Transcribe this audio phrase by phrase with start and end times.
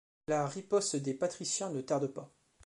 [0.29, 2.33] La riposte des patriciens ne tarde pas.